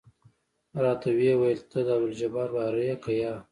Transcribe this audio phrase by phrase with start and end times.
[0.83, 3.33] راته ويې ويل ته د عبدالجبار وراره يې که يه.